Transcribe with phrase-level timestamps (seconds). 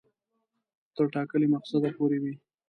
[0.95, 2.33] تر ټاکلي مقصده پوري وي.